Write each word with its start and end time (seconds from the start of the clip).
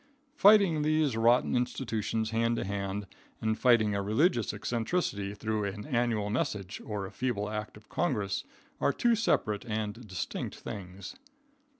Fighting 0.33 0.81
these 0.81 1.15
rotten 1.15 1.55
institutions 1.55 2.31
hand 2.31 2.55
to 2.55 2.63
hand 2.63 3.05
and 3.39 3.55
fighting 3.55 3.93
a 3.93 4.01
religious 4.01 4.51
eccentricity 4.51 5.35
through 5.35 5.65
an 5.65 5.85
annual 5.85 6.31
message, 6.31 6.81
or 6.83 7.05
a 7.05 7.11
feeble 7.11 7.51
act 7.51 7.77
of 7.77 7.87
congress, 7.87 8.43
are 8.79 8.91
two 8.93 9.13
separate 9.13 9.63
and 9.63 10.07
distinct 10.07 10.55
things. 10.55 11.17